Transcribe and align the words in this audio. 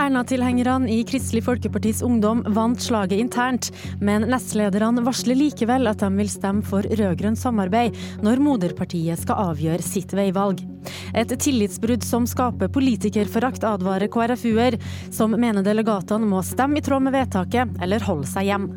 Erna-tilhengerne 0.00 0.88
i 0.88 1.02
Kristelig 1.04 1.42
Folkepartis 1.44 1.98
Ungdom 2.02 2.40
vant 2.56 2.80
slaget 2.80 3.18
internt, 3.20 3.66
men 4.00 4.24
nestlederne 4.32 5.02
varsler 5.04 5.36
likevel 5.36 5.90
at 5.90 6.00
de 6.00 6.08
vil 6.14 6.30
stemme 6.32 6.64
for 6.64 6.86
rød-grønt 6.88 7.36
samarbeid 7.36 7.98
når 8.24 8.40
moderpartiet 8.40 9.20
skal 9.20 9.50
avgjøre 9.50 9.84
sitt 9.84 10.14
veivalg. 10.16 10.64
Et 11.12 11.36
tillitsbrudd 11.36 12.06
som 12.06 12.24
skaper 12.30 12.72
politikerforakt, 12.72 13.66
advarer 13.68 14.08
KrFU-er, 14.08 14.80
som 15.12 15.36
mener 15.36 15.66
delegatene 15.66 16.32
må 16.32 16.40
stemme 16.48 16.80
i 16.80 16.84
tråd 16.86 17.04
med 17.04 17.18
vedtaket 17.18 17.76
eller 17.84 18.08
holde 18.08 18.32
seg 18.32 18.48
hjem. 18.48 18.70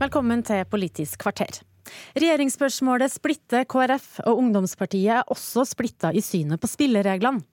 Velkommen 0.00 0.40
til 0.46 0.64
Politisk 0.72 1.20
kvarter. 1.20 1.60
Regjeringsspørsmålet 2.16 3.12
splitter 3.12 3.66
KrF, 3.68 4.20
og 4.26 4.42
ungdomspartiet 4.42 5.18
er 5.18 5.32
også 5.32 5.66
splitta 5.68 6.12
i 6.12 6.22
synet 6.24 6.62
på 6.62 6.70
spillereglene. 6.70 7.44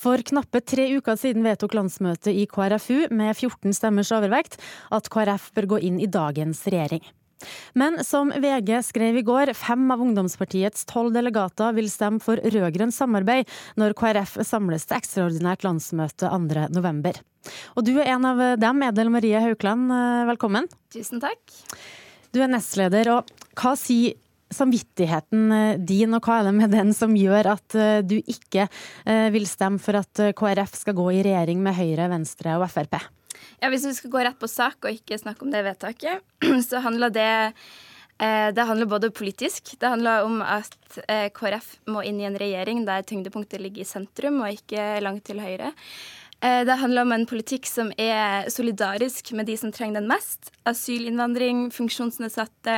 For 0.00 0.20
knappe 0.24 0.62
tre 0.64 0.88
uker 0.96 1.18
siden 1.20 1.44
vedtok 1.46 1.76
landsmøtet 1.76 2.32
i 2.32 2.48
KrFU 2.48 3.08
med 3.12 3.34
14 3.34 3.76
stemmers 3.76 4.12
overvekt 4.16 4.58
at 4.94 5.10
KrF 5.12 5.52
bør 5.56 5.72
gå 5.74 5.84
inn 5.90 6.00
i 6.00 6.10
dagens 6.10 6.64
regjering. 6.68 7.04
Men 7.78 8.00
som 8.04 8.32
VG 8.34 8.80
skrev 8.82 9.20
i 9.20 9.22
går, 9.26 9.52
fem 9.54 9.84
av 9.94 10.02
ungdomspartiets 10.02 10.86
tolv 10.90 11.14
delegater 11.14 11.76
vil 11.76 11.90
stemme 11.92 12.22
for 12.22 12.40
rød-grønt 12.42 12.96
samarbeid 12.96 13.46
når 13.78 13.94
KrF 13.98 14.40
samles 14.46 14.88
til 14.88 14.98
ekstraordinært 14.98 15.66
landsmøte 15.66 16.32
2.11. 16.32 17.22
Og 17.78 17.86
du 17.86 17.94
er 18.00 18.10
en 18.16 18.26
av 18.28 18.42
dem, 18.60 18.82
Edel 18.88 19.14
Marie 19.14 19.38
Haukland, 19.44 19.86
velkommen. 20.32 20.66
Tusen 20.94 21.22
takk. 21.22 21.58
Du 22.34 22.40
er 22.44 22.50
nestleder, 22.52 23.10
og 23.12 23.30
hva 23.58 23.74
sier 23.78 24.16
samvittigheten 24.54 25.50
din, 25.84 26.14
og 26.16 26.24
hva 26.24 26.38
er 26.40 26.48
det 26.48 26.54
med 26.56 26.72
den 26.72 26.94
som 26.96 27.12
gjør 27.16 27.50
at 27.52 27.74
du 28.08 28.14
ikke 28.16 28.64
vil 29.34 29.44
stemme 29.48 29.76
for 29.82 29.98
at 30.00 30.22
KrF 30.38 30.78
skal 30.78 30.96
gå 30.96 31.04
i 31.18 31.20
regjering 31.26 31.60
med 31.60 31.76
Høyre, 31.76 32.06
Venstre 32.08 32.54
og 32.56 32.64
Frp? 32.72 32.96
Ja, 33.60 33.68
Hvis 33.68 33.84
vi 33.84 33.92
skal 33.98 34.14
gå 34.14 34.22
rett 34.24 34.40
på 34.40 34.48
sak 34.48 34.80
og 34.80 34.94
ikke 34.94 35.20
snakke 35.20 35.44
om 35.44 35.52
det 35.52 35.66
vedtaket, 35.66 36.24
så 36.68 36.80
handler 36.84 37.12
det 37.12 37.30
det 38.18 38.64
handler 38.66 38.88
både 38.90 39.12
politisk. 39.14 39.76
Det 39.78 39.86
handler 39.86 40.24
om 40.26 40.40
at 40.42 40.74
KrF 41.36 41.68
må 41.86 42.02
inn 42.02 42.18
i 42.18 42.26
en 42.26 42.38
regjering 42.40 42.80
der 42.82 43.04
tyngdepunktet 43.06 43.62
ligger 43.62 43.84
i 43.84 43.86
sentrum 43.86 44.40
og 44.42 44.56
ikke 44.56 44.96
langt 45.04 45.22
til 45.28 45.38
høyre. 45.38 45.70
Det 46.40 46.76
handler 46.80 47.02
om 47.02 47.12
en 47.12 47.26
politikk 47.26 47.66
som 47.66 47.88
er 47.98 48.46
solidarisk 48.52 49.32
med 49.34 49.48
de 49.50 49.56
som 49.58 49.72
trenger 49.74 49.98
den 49.98 50.10
mest. 50.10 50.52
Asylinnvandring, 50.70 51.66
funksjonsnedsatte, 51.74 52.76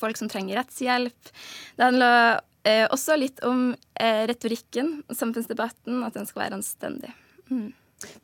folk 0.00 0.16
som 0.16 0.30
trenger 0.32 0.56
rettshjelp. 0.62 1.32
Det 1.76 1.84
handler 1.84 2.40
også 2.88 3.18
litt 3.20 3.44
om 3.44 3.74
retorikken, 4.00 5.02
samfunnsdebatten, 5.12 6.00
at 6.06 6.16
den 6.16 6.28
skal 6.28 6.46
være 6.46 6.56
anstendig. 6.60 7.12
Mm. 7.52 7.68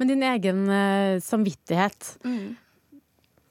Men 0.01 0.09
din 0.09 0.25
egen 0.25 0.63
samvittighet. 1.21 2.15
Mm. 2.25 2.57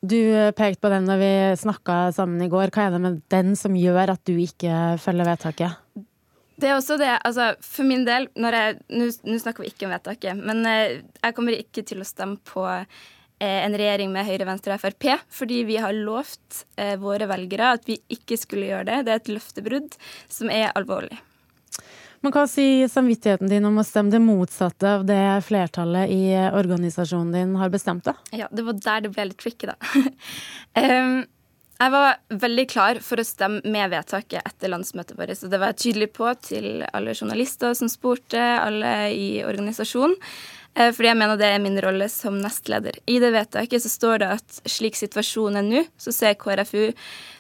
Du 0.06 0.20
pekte 0.58 0.82
på 0.82 0.90
den 0.94 1.06
da 1.10 1.16
vi 1.22 1.32
snakka 1.58 2.12
sammen 2.18 2.42
i 2.42 2.50
går. 2.50 2.74
Hva 2.74 2.88
er 2.88 2.98
det 2.98 3.04
med 3.06 3.22
den 3.34 3.54
som 3.58 3.78
gjør 3.78 4.14
at 4.14 4.26
du 4.26 4.34
ikke 4.42 4.98
følger 5.02 5.30
vedtaket? 5.30 5.78
Det 6.56 6.70
er 6.70 6.78
også 6.78 6.96
det, 7.00 7.12
altså 7.28 7.50
For 7.64 7.84
min 7.88 8.06
del 8.08 8.30
Nå 8.36 9.10
snakker 9.42 9.66
vi 9.66 9.74
ikke 9.74 9.90
om 9.90 9.92
vedtaket, 9.96 10.40
men 10.40 10.64
jeg 10.66 11.36
kommer 11.36 11.58
ikke 11.58 11.84
til 11.88 12.00
å 12.00 12.08
stemme 12.08 12.40
på 12.48 12.64
en 13.44 13.76
regjering 13.76 14.14
med 14.14 14.24
Høyre, 14.24 14.48
Venstre 14.48 14.78
og 14.78 14.80
Frp, 14.80 15.10
fordi 15.28 15.66
vi 15.68 15.76
har 15.84 15.92
lovt 15.92 16.62
våre 17.02 17.28
velgere 17.28 17.74
at 17.76 17.84
vi 17.90 17.98
ikke 18.16 18.38
skulle 18.40 18.70
gjøre 18.70 18.88
det. 18.88 19.02
Det 19.04 19.12
er 19.12 19.20
et 19.20 19.32
løftebrudd 19.36 19.98
som 20.32 20.54
er 20.54 20.72
alvorlig. 20.72 21.20
Men 22.26 22.34
hva 22.34 22.48
sier 22.50 22.90
samvittigheten 22.90 23.52
din 23.52 23.68
om 23.68 23.76
å 23.78 23.84
stemme 23.86 24.10
det 24.10 24.18
motsatte 24.24 24.96
av 24.98 25.04
det 25.06 25.22
flertallet 25.46 26.10
i 26.10 26.34
organisasjonen 26.34 27.36
din 27.36 27.52
har 27.60 27.70
bestemt? 27.70 28.08
da? 28.08 28.16
Ja, 28.34 28.48
det 28.50 28.66
var 28.66 28.80
der 28.82 29.04
det 29.06 29.12
ble 29.14 29.28
litt 29.30 29.38
tricky, 29.44 29.70
da. 29.70 29.76
um, 30.74 31.20
jeg 31.76 31.92
var 31.92 32.20
veldig 32.32 32.66
klar 32.72 33.00
for 33.04 33.20
å 33.20 33.26
stemme 33.28 33.60
med 33.68 33.92
vedtaket 33.92 34.46
etter 34.48 34.72
landsmøtet 34.72 35.18
vårt. 35.20 35.36
Så 35.36 35.50
det 35.52 35.60
var 35.60 35.74
jeg 35.74 35.82
tydelig 35.84 36.12
på 36.16 36.30
til 36.40 36.86
alle 36.96 37.16
journalister 37.16 37.76
som 37.76 37.92
spurte, 37.92 38.40
alle 38.40 38.94
i 39.12 39.28
organisasjonen. 39.44 40.16
Fordi 40.76 41.08
jeg 41.08 41.16
mener 41.16 41.40
det 41.40 41.48
er 41.48 41.62
min 41.64 41.78
rolle 41.80 42.10
som 42.12 42.36
nestleder. 42.44 42.98
I 43.08 43.20
det 43.24 43.30
vedtaket 43.32 43.84
så 43.84 43.92
står 43.92 44.24
det 44.24 44.32
at 44.38 44.58
slik 44.68 44.98
situasjonen 45.00 45.62
er 45.62 45.68
nå, 45.68 45.84
så 45.96 46.12
ser 46.12 46.36
KrFU 46.36 46.90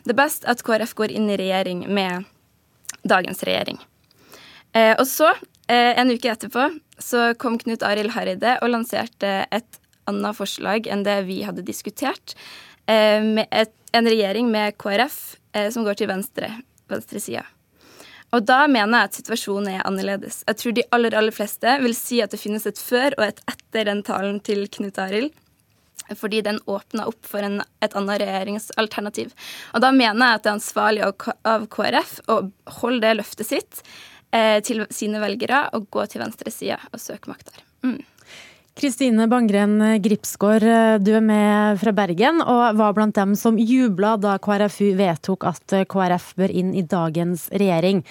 det 0.07 0.15
best 0.15 0.47
at 0.47 0.63
KrF 0.63 0.93
går 0.95 1.11
inn 1.15 1.27
i 1.31 1.35
regjering 1.39 1.83
med 1.91 2.23
dagens 3.03 3.43
regjering. 3.43 3.79
Og 4.75 5.03
så, 5.07 5.33
en 5.67 6.11
uke 6.15 6.31
etterpå, 6.31 6.69
så 6.99 7.33
kom 7.39 7.59
Knut 7.59 7.83
Arild 7.83 8.15
Hareide 8.15 8.55
og 8.61 8.71
lanserte 8.71 9.41
et 9.51 9.81
annet 10.07 10.37
forslag 10.37 10.87
enn 10.87 11.03
det 11.03 11.21
vi 11.27 11.41
hadde 11.43 11.65
diskutert. 11.67 12.37
Med 12.87 13.47
et, 13.49 13.71
en 13.97 14.05
regjering 14.05 14.51
med 14.53 14.75
KrF 14.77 15.17
som 15.73 15.85
går 15.87 15.97
til 15.97 16.09
venstre, 16.11 16.51
venstresida. 16.91 17.45
Og 18.35 18.43
da 18.43 18.65
mener 18.67 19.05
jeg 19.05 19.09
at 19.09 19.17
situasjonen 19.19 19.71
er 19.77 19.85
annerledes. 19.87 20.41
Jeg 20.47 20.59
tror 20.59 20.75
de 20.75 20.85
aller, 20.95 21.15
aller 21.15 21.35
fleste 21.35 21.77
vil 21.83 21.95
si 21.97 22.21
at 22.23 22.33
det 22.33 22.41
finnes 22.41 22.65
et 22.67 22.79
før 22.81 23.15
og 23.19 23.27
et 23.29 23.41
etter 23.51 23.87
den 23.89 24.01
talen 24.05 24.41
til 24.43 24.65
Knut 24.71 24.99
Arild. 25.01 25.31
Fordi 26.19 26.43
den 26.45 26.59
åpna 26.69 27.07
opp 27.09 27.25
for 27.25 27.41
en, 27.45 27.61
et 27.81 27.95
annet 27.97 28.19
regjeringsalternativ. 28.21 29.31
Og 29.73 29.81
da 29.81 29.89
mener 29.95 30.19
jeg 30.21 30.39
at 30.39 30.43
det 30.43 30.51
er 30.51 30.57
ansvarlig 30.59 31.05
av 31.07 31.69
KrF 31.73 32.11
å 32.29 32.35
holde 32.81 33.07
det 33.07 33.15
løftet 33.17 33.49
sitt 33.49 33.79
eh, 34.35 34.59
til 34.65 34.83
sine 34.93 35.21
velgere 35.23 35.63
og 35.73 35.87
gå 35.95 36.05
til 36.11 36.21
venstresida 36.21 36.77
og 36.91 37.01
søke 37.01 37.31
makt 37.31 37.49
der. 37.53 37.65
Mm. 37.87 38.03
Kristine 38.75 39.29
Bangren 39.31 39.77
Gripsgaard, 40.03 40.65
du 40.99 41.13
er 41.15 41.21
med 41.23 41.77
fra 41.79 41.93
Bergen 41.95 42.41
og 42.43 42.75
var 42.75 42.91
blant 42.97 43.15
dem 43.15 43.31
som 43.39 43.55
jubla 43.55 44.17
da 44.19 44.33
KrFU 44.35 44.89
vedtok 44.99 45.45
at 45.47 45.75
KrF 45.87 46.33
bør 46.35 46.51
inn 46.51 46.73
i 46.75 46.83
dagens 46.83 47.45
regjering. 47.55 48.01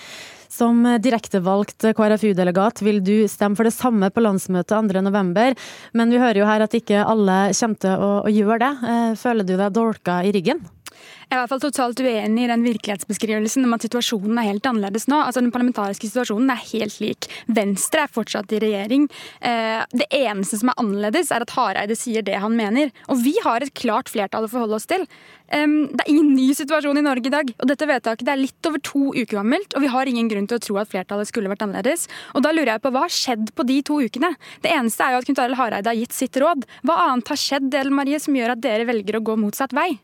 Som 0.49 0.81
direktevalgt 1.05 1.85
KrFU-delegat 1.99 2.81
vil 2.87 3.03
du 3.05 3.27
stemme 3.29 3.61
for 3.61 3.69
det 3.69 3.75
samme 3.77 4.09
på 4.09 4.25
landsmøtet 4.25 4.73
2.11, 4.73 5.53
men 6.01 6.17
vi 6.17 6.23
hører 6.23 6.41
jo 6.41 6.49
her 6.49 6.65
at 6.65 6.79
ikke 6.81 7.05
alle 7.05 7.39
kommer 7.61 7.85
til 7.85 8.07
å, 8.09 8.11
å 8.25 8.33
gjøre 8.33 8.63
det. 8.65 8.97
Føler 9.21 9.45
du 9.45 9.59
deg 9.59 9.77
dolka 9.77 10.23
i 10.25 10.33
ryggen? 10.33 10.65
Jeg 11.25 11.33
er 11.33 11.37
i 11.37 11.43
hvert 11.43 11.53
fall 11.53 11.63
totalt 11.65 12.01
uenig 12.05 12.45
i 12.45 12.51
den 12.51 12.65
virkelighetsbeskrivelsen 12.67 13.67
om 13.67 13.77
at 13.77 13.85
situasjonen 13.87 14.41
er 14.41 14.49
helt 14.51 14.67
annerledes 14.69 15.09
nå. 15.11 15.19
Altså 15.21 15.43
Den 15.43 15.53
parlamentariske 15.55 16.09
situasjonen 16.11 16.53
er 16.53 16.65
helt 16.73 16.99
lik. 17.03 17.29
Venstre 17.47 18.05
er 18.05 18.13
fortsatt 18.13 18.53
i 18.55 18.61
regjering. 18.63 19.09
Det 19.41 20.09
eneste 20.15 20.61
som 20.61 20.71
er 20.73 20.79
annerledes, 20.81 21.33
er 21.35 21.45
at 21.45 21.55
Hareide 21.57 21.97
sier 21.99 22.25
det 22.25 22.37
han 22.43 22.57
mener. 22.57 22.93
Og 23.13 23.21
vi 23.25 23.35
har 23.45 23.65
et 23.65 23.75
klart 23.77 24.13
flertall 24.13 24.47
å 24.47 24.53
forholde 24.53 24.79
oss 24.79 24.89
til. 24.91 25.07
Det 25.45 26.05
er 26.05 26.11
ingen 26.11 26.33
ny 26.37 26.49
situasjon 26.57 26.99
i 27.01 27.05
Norge 27.05 27.29
i 27.29 27.35
dag. 27.35 27.51
Og 27.59 27.69
dette 27.69 27.89
vedtaket 27.89 28.31
er 28.31 28.41
litt 28.41 28.71
over 28.71 28.81
to 28.85 29.11
uker 29.15 29.35
gammelt, 29.41 29.75
og 29.75 29.85
vi 29.85 29.91
har 29.93 30.11
ingen 30.11 30.31
grunn 30.31 30.49
til 30.51 30.61
å 30.61 30.63
tro 30.63 30.79
at 30.81 30.91
flertallet 30.93 31.31
skulle 31.31 31.51
vært 31.53 31.65
annerledes. 31.67 32.07
Og 32.35 32.45
da 32.47 32.53
lurer 32.55 32.77
jeg 32.77 32.85
på 32.85 32.95
hva 32.95 33.05
har 33.07 33.13
skjedd 33.13 33.53
på 33.57 33.67
de 33.69 33.81
to 33.87 34.01
ukene? 34.05 34.35
Det 34.65 34.73
eneste 34.73 35.05
er 35.05 35.15
jo 35.15 35.23
at 35.23 35.29
Knut 35.29 35.43
Arild 35.43 35.61
Hareide 35.61 35.91
har 35.91 35.99
gitt 35.99 36.17
sitt 36.17 36.39
råd. 36.41 36.67
Hva 36.87 37.01
annet 37.09 37.33
har 37.33 37.41
skjedd, 37.41 37.71
Del 37.75 37.93
Marie, 37.95 38.21
som 38.23 38.37
gjør 38.37 38.55
at 38.55 38.65
dere 38.65 38.89
velger 38.89 39.19
å 39.19 39.25
gå 39.27 39.39
motsatt 39.41 39.75
vei? 39.77 39.95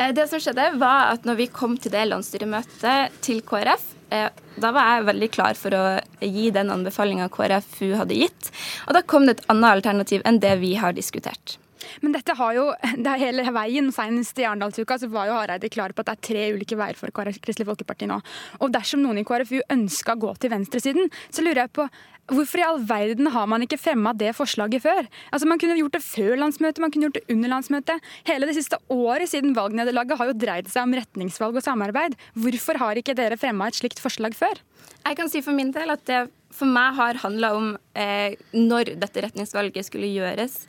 Det 0.00 0.24
som 0.30 0.40
skjedde, 0.40 0.64
var 0.80 1.10
at 1.12 1.26
når 1.28 1.36
vi 1.36 1.46
kom 1.52 1.74
til 1.76 1.92
det 1.92 2.06
landsstyremøtet 2.08 3.18
til 3.20 3.42
KrF, 3.44 3.82
da 4.10 4.70
var 4.72 4.94
jeg 4.94 5.08
veldig 5.10 5.28
klar 5.34 5.58
for 5.58 5.76
å 5.76 5.82
gi 6.24 6.46
den 6.54 6.72
anbefalinga 6.72 7.28
KrFU 7.32 7.92
hadde 7.98 8.16
gitt. 8.16 8.48
Og 8.88 8.96
da 8.96 9.04
kom 9.04 9.28
det 9.28 9.36
et 9.36 9.50
annet 9.52 9.76
alternativ 9.76 10.24
enn 10.24 10.40
det 10.40 10.56
vi 10.62 10.72
har 10.80 10.96
diskutert. 10.96 11.58
Men 12.04 12.14
dette 12.16 12.36
har 12.38 12.54
jo, 12.56 12.68
det 13.06 13.16
hele 13.22 13.46
veien, 13.56 13.90
senest 13.94 14.38
i 14.40 14.46
Arendalsuka, 14.48 15.00
så 15.00 15.10
var 15.12 15.30
jo 15.30 15.36
Hareide 15.38 15.72
klar 15.72 15.94
på 15.94 16.04
at 16.04 16.12
det 16.12 16.16
er 16.16 16.28
tre 16.30 16.46
ulike 16.56 16.78
veier 16.78 16.98
for 16.98 17.12
Kristelig 17.12 17.68
Folkeparti 17.68 18.08
nå. 18.10 18.20
Og 18.60 18.72
dersom 18.74 19.04
noen 19.04 19.20
i 19.22 19.26
KrFU 19.26 19.60
ønska 19.72 20.16
å 20.16 20.24
gå 20.26 20.32
til 20.40 20.54
venstresiden, 20.54 21.12
så 21.30 21.44
lurer 21.44 21.66
jeg 21.66 21.78
på 21.80 21.90
Hvorfor 22.30 22.60
i 22.60 22.62
all 22.62 22.78
verden 22.86 23.26
har 23.34 23.46
man 23.50 23.64
ikke 23.64 23.78
fremma 23.80 24.12
det 24.14 24.30
forslaget 24.38 24.84
før? 24.84 25.06
Altså 25.34 25.48
Man 25.50 25.58
kunne 25.58 25.74
gjort 25.80 25.96
det 25.96 26.02
før 26.04 26.36
landsmøtet, 26.38 26.78
man 26.78 26.92
kunne 26.94 27.08
gjort 27.08 27.18
det 27.18 27.34
under 27.34 27.50
landsmøtet. 27.50 28.10
Hele 28.28 28.46
det 28.46 28.54
siste 28.54 28.78
året 28.86 29.32
siden 29.32 29.56
valgnederlaget 29.56 30.20
har 30.20 30.30
jo 30.30 30.36
dreid 30.38 30.70
seg 30.70 30.86
om 30.86 30.94
retningsvalg 30.94 31.58
og 31.58 31.66
samarbeid. 31.66 32.14
Hvorfor 32.38 32.78
har 32.78 33.00
ikke 33.00 33.16
dere 33.18 33.40
fremma 33.40 33.66
et 33.66 33.80
slikt 33.80 34.02
forslag 34.02 34.38
før? 34.38 34.62
Jeg 35.00 35.18
kan 35.18 35.32
si 35.32 35.42
for 35.42 35.56
min 35.56 35.74
del 35.74 35.90
at 35.90 36.06
det 36.06 36.28
for 36.54 36.70
meg 36.70 36.96
har 36.98 37.18
handla 37.22 37.52
om 37.56 37.68
eh, 37.98 38.38
når 38.54 38.94
dette 39.00 39.22
retningsvalget 39.26 39.86
skulle 39.86 40.10
gjøres. 40.10 40.60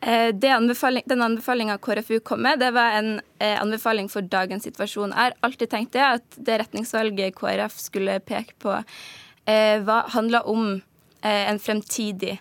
Eh, 0.00 0.34
den 0.34 1.22
anbefalinga 1.22 1.78
KrFU 1.78 2.20
kom 2.20 2.40
med, 2.42 2.58
det 2.58 2.70
var 2.72 2.96
en 2.96 3.20
eh, 3.38 3.60
anbefaling 3.60 4.08
for 4.08 4.24
dagens 4.24 4.64
situasjon. 4.64 5.12
Jeg 5.12 5.18
har 5.18 5.36
alltid 5.44 5.70
tenkt 5.70 5.92
det, 5.92 6.04
at 6.06 6.38
det 6.40 6.60
retningsvalget 6.62 7.36
KrF 7.36 7.76
skulle 7.76 8.16
peke 8.24 8.56
på, 8.58 8.78
eh, 9.44 9.90
handla 10.16 10.42
om 10.48 10.80
en 11.20 11.58
fremtidig 11.60 12.38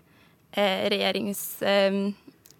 regjerings... 0.55 1.59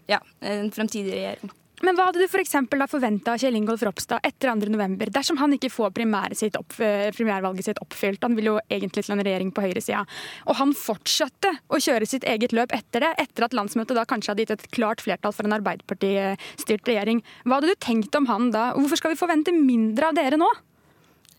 Ja, 0.09 0.17
en 0.41 0.71
fremtidig 0.71 1.13
regjering. 1.13 1.51
Men 1.85 1.95
hva 1.95 2.09
hadde 2.09 2.19
du 2.19 2.27
for 2.27 2.43
da 2.79 2.87
forventa 2.89 3.33
av 3.33 3.41
Kjell 3.41 3.55
Ingolf 3.55 3.83
Ropstad 3.87 4.23
etter 4.27 4.51
2.11., 4.51 5.11
dersom 5.15 5.39
han 5.39 5.53
ikke 5.55 5.71
får 5.71 5.93
sitt 6.35 6.57
opp, 6.59 6.75
eh, 6.79 7.11
primærvalget 7.15 7.65
sitt 7.65 7.79
oppfylt? 7.79 8.21
Han 8.23 8.35
vil 8.35 8.51
jo 8.51 8.59
egentlig 8.69 9.05
til 9.05 9.15
en 9.15 9.23
regjering 9.23 9.51
på 9.51 9.63
høyresida. 9.63 10.05
Og 10.47 10.55
han 10.55 10.73
fortsatte 10.73 11.53
å 11.69 11.79
kjøre 11.79 12.07
sitt 12.07 12.23
eget 12.23 12.51
løp 12.51 12.73
etter 12.75 12.99
det, 12.99 13.13
etter 13.17 13.45
at 13.45 13.53
landsmøtet 13.53 13.95
da 13.95 14.05
kanskje 14.05 14.33
hadde 14.33 14.45
gitt 14.45 14.55
et 14.57 14.71
klart 14.71 15.01
flertall 15.01 15.31
for 15.35 15.47
en 15.47 15.55
Arbeiderparti-styrt 15.59 16.85
regjering. 16.85 17.23
Hva 17.45 17.59
hadde 17.59 17.71
du 17.71 17.79
tenkt 17.79 18.15
om 18.15 18.27
han 18.27 18.51
da? 18.51 18.73
Hvorfor 18.73 18.99
skal 18.99 19.15
vi 19.15 19.21
forvente 19.21 19.55
mindre 19.55 20.11
av 20.11 20.19
dere 20.19 20.39
nå? 20.39 20.49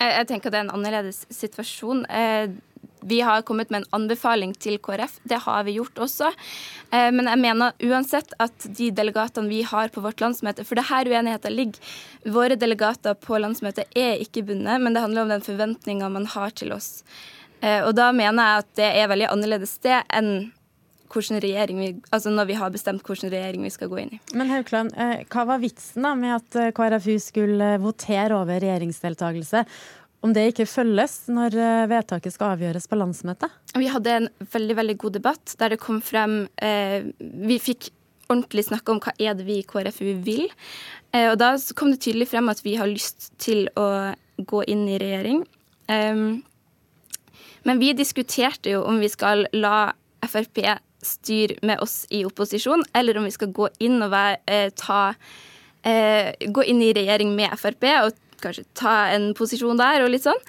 Jeg, 0.00 0.26
tenker 0.30 0.48
at 0.48 0.54
det 0.54 0.60
er 0.62 0.64
en 0.64 0.76
annerledes 0.78 1.26
situasjon. 1.28 2.06
Eh, 2.08 2.48
vi 3.02 3.20
har 3.20 3.42
kommet 3.42 3.70
med 3.70 3.82
en 3.82 3.88
anbefaling 4.00 4.54
til 4.54 4.78
KrF. 4.78 5.18
Det 5.22 5.40
har 5.46 5.64
vi 5.64 5.76
gjort 5.78 5.98
også. 6.06 6.30
Eh, 6.90 7.08
men 7.14 7.28
jeg 7.30 7.40
mener 7.40 7.88
uansett 7.90 8.34
at 8.42 8.68
de 8.76 8.90
delegatene 8.94 9.50
vi 9.50 9.62
har 9.66 9.90
på 9.92 10.02
vårt 10.04 10.20
landsmøte 10.22 10.64
For 10.68 10.78
det 10.78 10.88
her 10.90 11.08
uenigheten 11.08 11.56
ligger. 11.56 11.98
Våre 12.30 12.56
delegater 12.60 13.16
på 13.16 13.40
landsmøtet 13.40 13.90
er 13.96 14.20
ikke 14.20 14.44
bundet, 14.48 14.80
men 14.80 14.94
det 14.94 15.04
handler 15.04 15.24
om 15.26 15.34
den 15.34 15.44
forventninga 15.44 16.08
man 16.12 16.28
har 16.30 16.56
til 16.56 16.74
oss. 16.76 17.02
Eh, 17.60 17.82
og 17.84 17.94
da 17.96 18.10
mener 18.12 18.46
jeg 18.46 18.64
at 18.64 18.72
det 18.80 18.88
er 19.02 19.12
veldig 19.12 19.30
annerledes 19.32 19.76
det 19.84 20.02
enn 20.08 20.50
vi, 21.10 21.88
altså 22.14 22.30
når 22.30 22.46
vi 22.46 22.54
har 22.54 22.70
bestemt 22.70 23.02
hvilken 23.02 23.32
regjering 23.32 23.64
vi 23.66 23.70
skal 23.74 23.88
gå 23.90 23.96
inn 23.98 24.12
i. 24.14 24.20
Men 24.30 24.46
Haukland, 24.46 24.92
eh, 24.94 25.24
hva 25.26 25.42
var 25.48 25.58
vitsen 25.58 26.06
da 26.06 26.12
med 26.14 26.36
at 26.36 26.76
KrFU 26.76 27.16
skulle 27.18 27.72
votere 27.82 28.36
over 28.38 28.60
regjeringsdeltakelse? 28.62 29.64
Om 30.24 30.34
det 30.36 30.50
ikke 30.50 30.68
følges 30.68 31.14
når 31.32 31.56
eh, 31.56 31.86
vedtaket 31.90 32.34
skal 32.34 32.54
avgjøres 32.56 32.88
på 32.90 32.98
landsmøtet? 33.00 33.52
Vi 33.78 33.88
hadde 33.88 34.16
en 34.16 34.28
veldig 34.52 34.76
veldig 34.80 34.96
god 35.00 35.16
debatt 35.16 35.54
der 35.60 35.74
det 35.74 35.80
kom 35.80 36.02
frem 36.04 36.42
eh, 36.60 37.08
Vi 37.18 37.56
fikk 37.62 37.88
ordentlig 38.30 38.66
snakke 38.68 38.94
om 38.94 39.00
hva 39.02 39.14
er 39.18 39.34
det 39.34 39.46
vi 39.48 39.58
i 39.58 39.66
KrFU 39.66 40.12
vil. 40.26 40.50
Eh, 41.14 41.30
og 41.32 41.38
da 41.40 41.54
kom 41.78 41.94
det 41.94 42.02
tydelig 42.04 42.28
frem 42.30 42.52
at 42.52 42.62
vi 42.66 42.76
har 42.78 42.90
lyst 42.90 43.32
til 43.42 43.66
å 43.80 44.12
gå 44.38 44.62
inn 44.70 44.86
i 44.88 45.00
regjering. 45.02 45.42
Eh, 45.90 46.22
men 47.66 47.82
vi 47.82 47.92
diskuterte 47.96 48.76
jo 48.76 48.84
om 48.88 49.00
vi 49.02 49.10
skal 49.12 49.46
la 49.56 49.90
Frp 50.20 50.60
styre 51.02 51.56
med 51.64 51.80
oss 51.80 52.04
i 52.12 52.24
opposisjon, 52.28 52.82
eller 52.94 53.16
om 53.18 53.24
vi 53.24 53.34
skal 53.34 53.52
gå 53.56 53.68
inn 53.80 54.02
og 54.04 54.10
være, 54.12 54.36
eh, 54.46 54.70
ta, 54.76 55.14
eh, 55.82 56.32
gå 56.40 56.64
inn 56.66 56.82
i 56.82 56.92
regjering 56.92 57.34
med 57.34 57.50
Frp. 57.58 57.84
og 58.04 58.12
kanskje 58.44 58.66
ta 58.78 58.94
en 59.14 59.30
posisjon 59.38 59.80
der, 59.80 60.04
og 60.04 60.12
litt 60.12 60.26
sånn. 60.26 60.40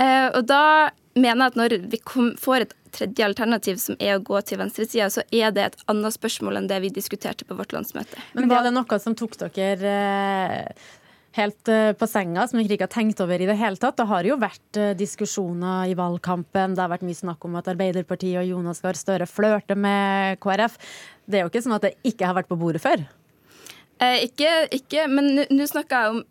Eh, 0.00 0.28
og 0.30 0.42
da 0.48 0.90
mener 1.14 1.44
jeg 1.44 1.52
at 1.52 1.60
når 1.60 1.76
vi 1.92 2.00
kom, 2.02 2.32
får 2.40 2.66
et 2.66 2.74
tredje 2.94 3.26
alternativ, 3.26 3.78
som 3.82 3.98
er 4.02 4.16
å 4.16 4.24
gå 4.24 4.40
til 4.46 4.60
venstresida, 4.60 5.08
så 5.10 5.24
er 5.34 5.54
det 5.54 5.68
et 5.68 5.80
annet 5.90 6.14
spørsmål 6.14 6.60
enn 6.60 6.68
det 6.70 6.80
vi 6.82 6.92
diskuterte 6.94 7.46
på 7.46 7.56
vårt 7.58 7.74
landsmøte. 7.74 8.18
Men 8.38 8.50
var 8.50 8.66
det 8.66 8.74
noe 8.74 9.00
som 9.02 9.16
tok 9.18 9.38
dere 9.42 9.94
eh, 9.94 10.84
helt 11.38 11.70
eh, 11.70 11.90
på 11.98 12.08
senga, 12.10 12.46
som 12.50 12.60
dere 12.60 12.78
ikke 12.78 12.88
har 12.88 12.94
tenkt 12.94 13.22
over 13.22 13.42
i 13.42 13.50
det 13.50 13.58
hele 13.58 13.80
tatt? 13.82 13.98
Det 13.98 14.08
har 14.10 14.30
jo 14.30 14.38
vært 14.42 14.80
diskusjoner 14.98 15.90
i 15.90 15.98
valgkampen, 15.98 16.74
det 16.74 16.82
har 16.82 16.94
vært 16.94 17.06
mye 17.06 17.22
snakk 17.22 17.46
om 17.46 17.58
at 17.58 17.70
Arbeiderpartiet 17.74 18.42
og 18.42 18.50
Jonas 18.50 18.82
Gahr 18.82 18.98
Støre 18.98 19.30
flørter 19.30 19.78
med 19.78 20.40
KrF. 20.42 20.78
Det 21.26 21.38
er 21.38 21.46
jo 21.46 21.52
ikke 21.54 21.66
sånn 21.66 21.78
at 21.78 21.86
det 21.86 21.96
ikke 22.06 22.30
har 22.30 22.38
vært 22.38 22.50
på 22.50 22.58
bordet 22.58 22.82
før? 22.82 23.06
Eh, 24.02 24.24
ikke, 24.26 24.50
ikke, 24.74 25.06
men 25.10 25.44
nå 25.50 25.66
snakker 25.70 26.00
jeg 26.00 26.14
om 26.14 26.22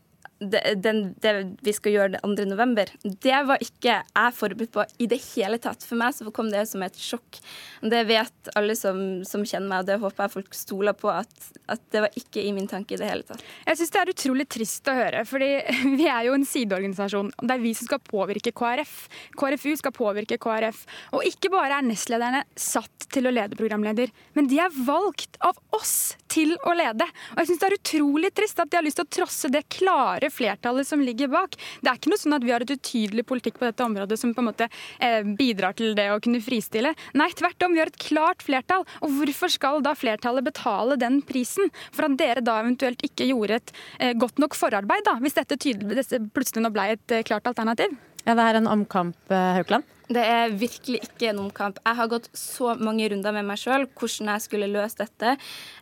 den, 0.51 1.01
det, 1.21 1.33
vi 1.63 1.73
skal 1.75 1.95
gjøre 1.95 2.13
det 2.15 2.21
2. 2.23 2.47
november, 2.49 2.89
det 3.03 3.39
var 3.47 3.61
ikke 3.63 3.99
jeg 4.01 4.35
forberedt 4.37 4.73
på 4.73 4.85
i 5.03 5.07
det 5.11 5.19
hele 5.33 5.59
tatt. 5.61 5.85
For 5.87 5.99
meg 5.99 6.15
så 6.15 6.31
kom 6.35 6.51
det 6.53 6.65
som 6.69 6.83
et 6.85 6.97
sjokk. 6.99 7.39
Det 7.83 8.03
vet 8.09 8.51
alle 8.57 8.75
som, 8.79 8.97
som 9.27 9.45
kjenner 9.45 9.69
meg, 9.69 9.83
og 9.83 9.89
det 9.89 9.99
håper 10.03 10.25
jeg 10.25 10.33
folk 10.37 10.57
stoler 10.57 10.97
på, 10.97 11.11
at, 11.11 11.49
at, 11.67 11.83
det 11.93 12.03
var 12.05 12.17
ikke 12.19 12.43
i 12.43 12.53
min 12.55 12.69
tanke 12.69 12.95
i 12.95 12.99
det 12.99 13.09
hele 13.09 13.27
tatt. 13.27 13.43
Jeg 13.67 13.79
syns 13.79 13.93
det 13.93 14.01
er 14.01 14.13
utrolig 14.13 14.47
trist 14.51 14.89
å 14.89 14.97
høre, 14.97 15.23
fordi 15.29 15.51
vi 15.99 16.07
er 16.09 16.27
jo 16.29 16.37
en 16.37 16.47
sideorganisasjon. 16.47 17.33
Det 17.43 17.57
er 17.57 17.63
vi 17.63 17.75
som 17.77 17.89
skal 17.89 18.03
påvirke 18.07 18.55
KrF. 18.55 18.95
KrFU 19.39 19.73
skal 19.79 19.95
påvirke 19.95 20.39
KrF. 20.41 20.83
Og 21.17 21.27
ikke 21.27 21.51
bare 21.53 21.79
er 21.79 21.87
nestlederne 21.87 22.43
satt 22.59 23.07
til 23.13 23.29
å 23.29 23.33
lede 23.33 23.59
programleder, 23.59 24.11
men 24.37 24.49
de 24.49 24.59
er 24.63 24.73
valgt 24.87 25.37
av 25.43 25.57
oss 25.75 26.15
til 26.33 26.55
å 26.65 26.73
lede. 26.77 27.05
Og 27.33 27.41
jeg 27.41 27.51
syns 27.51 27.61
det 27.61 27.69
er 27.69 27.77
utrolig 27.77 28.31
trist 28.35 28.61
at 28.61 28.71
de 28.71 28.79
har 28.79 28.85
lyst 28.85 28.99
til 29.01 29.07
å 29.07 29.13
trosse 29.19 29.51
det 29.53 29.65
klare 29.73 30.29
flertallet 30.33 30.87
som 30.89 31.03
ligger 31.03 31.31
bak. 31.33 31.57
Det 31.81 31.91
er 31.91 31.99
ikke 31.99 32.13
noe 32.13 32.21
sånn 32.21 32.37
at 32.37 32.45
vi 32.45 32.53
har 32.53 32.65
et 32.65 32.73
utydelig 32.73 33.25
politikk 33.29 33.59
på 33.61 33.67
dette 33.69 33.85
området 33.85 34.19
som 34.19 34.33
på 34.35 34.43
en 34.43 34.49
måte 34.49 34.69
eh, 34.99 35.21
bidrar 35.37 35.77
til 35.79 35.95
det 35.97 36.09
å 36.13 36.19
kunne 36.23 36.41
fristille. 36.43 36.93
Nei, 37.17 37.29
tvert 37.37 37.67
om, 37.67 37.75
vi 37.75 37.83
har 37.83 37.91
et 37.91 38.01
klart 38.01 38.45
flertall. 38.45 38.87
Og 39.05 39.17
hvorfor 39.19 39.53
skal 39.53 39.83
da 39.85 39.95
flertallet 39.97 40.45
betale 40.45 40.97
den 40.99 41.21
prisen 41.25 41.71
for 41.91 42.07
at 42.07 42.17
dere 42.19 42.43
da 42.45 42.59
eventuelt 42.63 43.03
ikke 43.05 43.29
gjorde 43.31 43.61
et 43.61 43.75
eh, 43.99 44.15
godt 44.17 44.41
nok 44.41 44.57
forarbeid, 44.57 45.05
da, 45.07 45.17
hvis 45.23 45.37
dette, 45.37 45.59
tydelig, 45.59 45.99
dette 46.01 46.21
plutselig 46.33 46.65
nå 46.65 46.73
ble 46.73 46.93
et 46.95 47.15
eh, 47.15 47.25
klart 47.27 47.47
alternativ? 47.49 47.93
Ja, 48.23 48.37
det 48.39 48.43
er 48.43 48.61
en 48.61 48.71
omkamp, 48.71 49.19
eh, 49.31 49.49
Haukeland? 49.57 49.89
Det 50.13 50.23
er 50.27 50.51
virkelig 50.59 50.99
ikke 51.07 51.29
en 51.31 51.41
omkamp. 51.45 51.79
Jeg 51.83 51.97
har 51.97 52.09
gått 52.11 52.27
så 52.37 52.73
mange 52.75 53.07
runder 53.11 53.35
med 53.35 53.47
meg 53.47 53.59
sjøl 53.59 53.85
hvordan 53.87 54.33
jeg 54.33 54.45
skulle 54.45 54.69
løse 54.71 54.99
dette, 54.99 55.37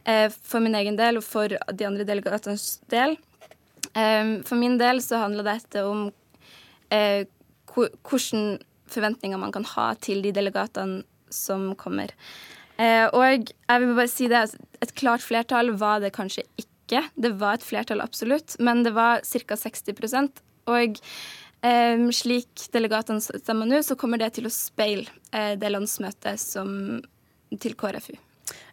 eh, 0.06 0.28
for 0.30 0.64
min 0.64 0.78
egen 0.78 0.98
del 1.00 1.20
og 1.20 1.26
for 1.26 1.50
de 1.50 1.88
andre 1.88 2.06
delegatenes 2.08 2.80
del. 2.92 3.18
For 3.94 4.56
min 4.56 4.78
del 4.80 5.02
så 5.04 5.20
handler 5.20 5.48
dette 5.48 5.82
om 5.84 6.06
eh, 6.94 7.28
hvilke 7.72 8.60
forventninger 8.92 9.40
man 9.40 9.54
kan 9.56 9.66
ha 9.76 9.92
til 10.00 10.22
de 10.24 10.34
delegatene 10.36 11.04
som 11.32 11.72
kommer. 11.80 12.12
Eh, 12.82 13.08
og 13.14 13.24
jeg 13.52 13.84
vil 13.84 13.96
bare 13.96 14.12
si 14.12 14.28
det, 14.32 14.44
et 14.84 14.94
klart 14.98 15.24
flertall 15.24 15.74
var 15.80 16.02
det 16.04 16.14
kanskje 16.16 16.46
ikke. 16.60 17.06
Det 17.16 17.32
var 17.40 17.56
et 17.56 17.66
flertall, 17.66 18.04
absolutt, 18.04 18.58
men 18.60 18.84
det 18.84 18.96
var 18.98 19.24
ca. 19.24 19.56
60 19.56 20.42
Og 20.72 21.00
eh, 21.64 22.08
slik 22.12 22.68
delegatene 22.74 23.24
stemmer 23.24 23.70
nå, 23.70 23.82
så 23.86 23.96
kommer 23.96 24.20
det 24.20 24.34
til 24.36 24.50
å 24.50 24.54
speile 24.54 25.08
uh, 25.32 25.56
det 25.56 25.72
landsmøtet 25.72 26.42
som, 26.42 27.00
til 27.60 27.78
KrFU. 27.80 28.18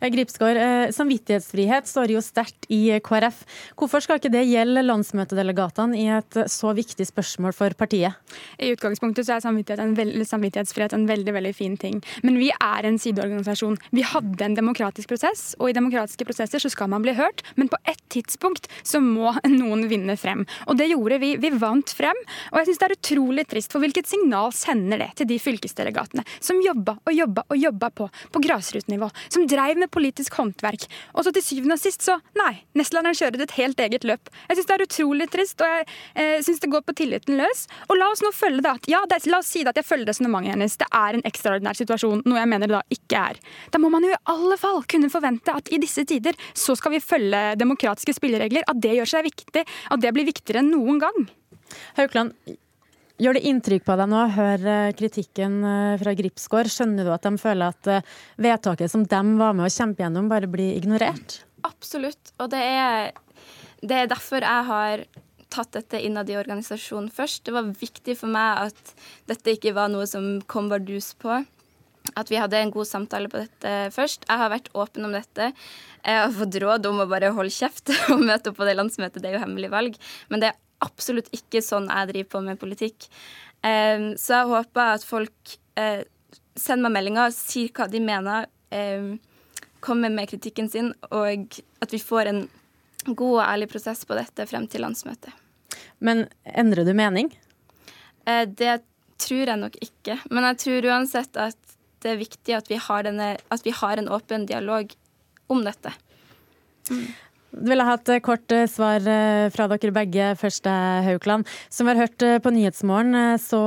Eh, 0.01 0.11
Gripsgaard, 0.13 0.57
eh, 0.57 0.91
samvittighetsfrihet 0.95 1.89
står 1.89 2.13
jo 2.15 2.23
sterkt 2.25 2.67
i 2.73 2.99
KrF. 3.05 3.45
Hvorfor 3.79 4.03
skal 4.05 4.21
ikke 4.21 4.33
det 4.33 4.45
gjelde 4.49 4.85
landsmøtedelegatene 4.87 5.99
i 5.99 6.07
et 6.19 6.39
så 6.51 6.73
viktig 6.77 7.07
spørsmål 7.09 7.55
for 7.57 7.75
partiet? 7.79 8.15
I 8.59 8.73
utgangspunktet 8.75 9.27
så 9.27 9.37
er 9.37 9.45
samvittighet 9.45 9.83
en 9.83 9.95
veld, 9.99 10.19
samvittighetsfrihet 10.29 10.95
en 10.97 11.07
veldig 11.09 11.35
veldig 11.35 11.55
fin 11.55 11.77
ting. 11.77 12.03
Men 12.23 12.39
vi 12.41 12.51
er 12.51 12.89
en 12.89 12.99
sideorganisasjon. 12.99 13.79
Vi 13.93 14.03
hadde 14.03 14.45
en 14.45 14.59
demokratisk 14.59 15.09
prosess, 15.09 15.55
og 15.59 15.71
i 15.71 15.77
demokratiske 15.77 16.27
prosesser 16.29 16.63
så 16.63 16.71
skal 16.71 16.91
man 16.93 17.03
bli 17.03 17.17
hørt. 17.19 17.43
Men 17.57 17.69
på 17.69 17.81
et 17.85 18.03
tidspunkt 18.11 18.69
så 18.83 19.03
må 19.03 19.35
noen 19.61 19.89
vinne 19.91 20.17
frem. 20.17 20.47
Og 20.67 20.79
det 20.79 20.91
gjorde 20.93 21.21
vi. 21.23 21.37
Vi 21.41 21.51
vant 21.51 21.91
frem. 21.95 22.17
Og 22.53 22.61
jeg 22.61 22.71
syns 22.71 22.83
det 22.83 22.89
er 22.91 22.99
utrolig 22.99 23.47
trist, 23.49 23.73
for 23.73 23.85
hvilket 23.85 24.11
signal 24.11 24.52
sender 24.57 25.05
det 25.05 25.12
til 25.19 25.31
de 25.31 25.38
fylkesdelegatene 25.43 26.25
som 26.41 26.61
jobba 26.62 26.99
og 27.05 27.14
jobba 27.14 27.45
og 27.49 27.59
jobba 27.59 27.91
på 27.95 28.09
på 28.33 28.43
grasrutnivå, 28.45 29.09
som 29.29 29.47
dreiv 29.49 29.68
med 29.77 29.91
politisk 29.93 30.39
håndverk. 30.39 30.87
Og 31.15 31.27
så 31.27 31.33
til 31.35 31.45
syvende 31.45 31.77
og 31.77 31.83
sist, 31.83 32.05
så 32.07 32.17
nei, 32.39 32.55
nestlederen 32.79 33.17
kjører 33.19 33.45
et 33.45 33.57
helt 33.59 33.81
eget 33.85 34.07
løp. 34.09 34.33
Jeg 34.49 34.59
syns 34.59 34.71
det 34.71 34.77
er 34.77 34.87
utrolig 34.87 35.29
trist, 35.33 35.61
og 35.61 35.75
jeg 35.75 35.87
eh, 36.15 36.37
syns 36.47 36.63
det 36.63 36.71
går 36.73 36.85
på 36.87 36.97
tilliten 37.03 37.39
løs. 37.41 37.67
Og 37.89 37.99
la 37.99 38.11
oss 38.13 38.23
nå 38.25 38.33
følge 38.37 38.65
det 38.65 38.75
at 38.79 38.91
ja, 38.91 39.03
det, 39.11 39.21
la 39.29 39.43
oss 39.43 39.53
si 39.53 39.65
det 39.65 39.75
at 39.75 39.81
jeg 39.83 39.89
følger 39.89 40.13
resonnementet 40.13 40.55
hennes. 40.55 40.79
Det 40.81 40.89
er 41.01 41.19
en 41.19 41.27
ekstraordinær 41.29 41.79
situasjon, 41.79 42.25
noe 42.29 42.41
jeg 42.41 42.53
mener 42.55 42.71
det 42.71 42.79
da 42.79 42.85
ikke 42.95 43.25
er. 43.33 43.43
Da 43.75 43.83
må 43.83 43.91
man 43.93 44.07
jo 44.07 44.15
i 44.15 44.23
alle 44.33 44.61
fall 44.61 44.81
kunne 44.89 45.13
forvente 45.13 45.55
at 45.55 45.73
i 45.75 45.81
disse 45.83 46.05
tider 46.09 46.39
så 46.57 46.77
skal 46.79 46.95
vi 46.97 47.03
følge 47.05 47.43
demokratiske 47.61 48.17
spilleregler, 48.17 48.67
at 48.69 48.81
det 48.83 48.97
gjør 48.99 49.13
seg 49.17 49.29
viktig, 49.29 49.67
at 49.67 50.03
det 50.03 50.15
blir 50.15 50.29
viktigere 50.29 50.63
enn 50.63 50.73
noen 50.73 51.03
gang. 51.03 51.29
Haukland, 51.99 52.35
Gjør 53.19 53.35
det 53.35 53.49
inntrykk 53.51 53.83
på 53.83 53.95
deg 53.99 54.11
nå 54.13 54.19
å 54.23 54.31
høre 54.31 54.75
kritikken 54.95 55.57
eh, 55.67 55.95
fra 55.99 56.13
Gripsgård? 56.15 56.69
Skjønner 56.71 57.09
du 57.09 57.11
at 57.11 57.25
de 57.27 57.33
føler 57.43 57.75
at 57.75 57.89
eh, 57.91 58.13
vedtaket 58.39 58.93
som 58.93 59.03
de 59.03 59.23
var 59.41 59.57
med 59.59 59.67
å 59.67 59.73
kjempe 59.75 60.05
gjennom, 60.05 60.29
bare 60.31 60.51
blir 60.51 60.77
ignorert? 60.77 61.41
Absolutt. 61.67 62.31
Og 62.39 62.53
det 62.53 62.63
er, 62.63 63.11
det 63.83 64.05
er 64.05 64.13
derfor 64.13 64.47
jeg 64.47 64.69
har 64.71 65.03
tatt 65.51 65.75
dette 65.75 65.99
innad 66.05 66.31
i 66.31 66.37
organisasjonen 66.39 67.11
først. 67.11 67.43
Det 67.49 67.57
var 67.57 67.73
viktig 67.81 68.15
for 68.21 68.31
meg 68.31 68.69
at 68.69 68.95
dette 69.31 69.57
ikke 69.57 69.75
var 69.75 69.91
noe 69.91 70.07
som 70.07 70.37
kom 70.47 70.71
bardus 70.71 71.11
på. 71.19 71.41
At 72.17 72.31
vi 72.31 72.39
hadde 72.39 72.63
en 72.63 72.73
god 72.73 72.87
samtale 72.87 73.27
på 73.33 73.43
dette 73.43 73.75
først. 73.99 74.29
Jeg 74.31 74.45
har 74.45 74.55
vært 74.55 74.71
åpen 74.79 75.11
om 75.11 75.19
dette. 75.19 75.51
Jeg 76.07 76.23
har 76.23 76.39
fått 76.39 76.63
råd 76.63 76.87
om 76.87 77.03
å 77.03 77.11
bare 77.11 77.35
holde 77.35 77.51
kjeft 77.53 77.91
og 78.15 78.23
møte 78.23 78.53
opp 78.53 78.63
på 78.63 78.69
det 78.69 78.79
landsmøtet. 78.79 79.19
Det 79.25 79.33
er 79.33 79.41
jo 79.41 79.45
hemmelig 79.49 79.75
valg. 79.75 79.99
Men 80.31 80.47
det 80.47 80.53
er 80.53 80.61
absolutt 80.85 81.30
ikke 81.35 81.62
sånn 81.64 81.88
jeg 81.90 82.11
driver 82.12 82.30
på 82.35 82.42
med 82.47 82.61
politikk. 82.61 83.08
Um, 83.62 84.12
så 84.18 84.40
jeg 84.40 84.50
håper 84.52 84.94
at 84.99 85.06
folk 85.06 85.56
uh, 85.80 86.02
sender 86.58 86.87
meg 86.87 86.99
meldinger, 86.99 87.35
sier 87.35 87.73
hva 87.75 87.88
de 87.90 88.02
mener, 88.02 88.47
um, 88.75 89.16
kommer 89.85 90.12
med 90.12 90.30
kritikken 90.30 90.70
sin, 90.70 90.92
og 91.14 91.58
at 91.82 91.94
vi 91.94 92.02
får 92.02 92.30
en 92.30 92.40
god 93.08 93.35
og 93.38 93.44
ærlig 93.47 93.70
prosess 93.73 94.04
på 94.06 94.16
dette 94.18 94.47
frem 94.50 94.66
til 94.70 94.82
landsmøtet. 94.87 95.35
Men 96.02 96.26
endrer 96.44 96.87
du 96.87 96.94
mening? 96.94 97.32
Uh, 98.26 98.44
det 98.47 98.80
tror 99.18 99.50
jeg 99.50 99.61
nok 99.61 99.78
ikke. 99.82 100.20
Men 100.30 100.47
jeg 100.50 100.62
tror 100.64 100.90
uansett 100.92 101.38
at 101.40 101.58
det 102.02 102.12
er 102.12 102.20
viktig 102.20 102.54
at 102.54 102.68
vi 102.70 102.78
har, 102.78 103.06
denne, 103.06 103.32
at 103.50 103.64
vi 103.66 103.75
har 103.75 103.99
en 103.99 104.11
åpen 104.14 104.47
dialog 104.47 104.92
om 105.50 105.64
dette. 105.66 105.90
Mm. 106.90 107.08
Vil 107.52 107.71
ville 107.73 107.87
hatt 107.87 108.11
kort 108.23 108.52
svar 108.71 109.05
fra 109.55 109.69
dere 109.73 109.95
begge. 109.95 110.33
Først 110.40 110.67
Haukeland. 111.07 111.49
Som 111.71 111.88
vi 111.88 111.95
har 111.95 112.07
hørt 112.07 112.26
på 112.45 112.52
Nyhetsmorgen, 112.55 113.38
så 113.40 113.61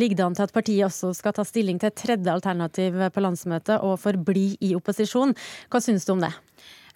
ligger 0.00 0.18
det 0.18 0.26
an 0.26 0.36
til 0.38 0.48
at 0.48 0.54
partiet 0.54 0.88
også 0.88 1.12
skal 1.16 1.36
ta 1.36 1.44
stilling 1.46 1.78
til 1.78 1.92
et 1.92 1.98
tredje 1.98 2.32
alternativ 2.32 2.98
på 3.14 3.24
landsmøtet 3.24 3.78
og 3.78 3.98
forbli 4.02 4.50
i 4.64 4.74
opposisjon. 4.78 5.36
Hva 5.70 5.82
syns 5.84 6.08
du 6.08 6.16
om 6.16 6.26
det? 6.26 6.34